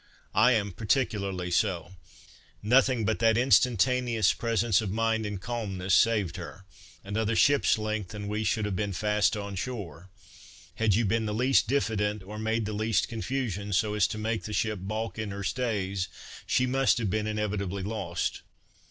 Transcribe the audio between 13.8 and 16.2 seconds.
as to make the ship baulk in her stays,